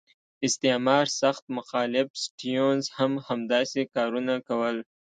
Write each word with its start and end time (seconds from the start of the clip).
استعمار 0.47 1.05
سخت 1.21 1.43
مخالف 1.57 2.07
سټیونز 2.25 2.83
هم 2.97 3.11
همداسې 3.27 3.81
کارونه 3.95 4.33
کول. 4.47 4.77